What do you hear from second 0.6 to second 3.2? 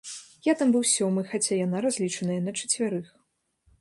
там быў сёмы, хаця яна разлічаная на чацвярых.